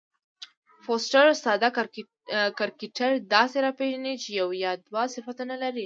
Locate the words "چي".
4.21-4.29